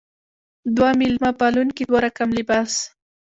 [0.75, 2.73] دوه میلمه پالونکې دوه رقم لباس.